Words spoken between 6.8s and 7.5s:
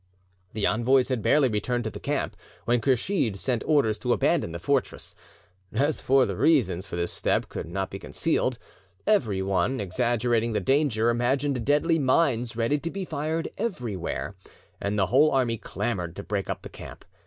far this step